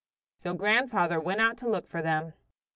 So 0.39 0.55
grandfather 0.55 1.19
went 1.19 1.41
out 1.41 1.59
to 1.59 1.69
look 1.69 1.87
for 1.87 2.01
them. 2.01 2.33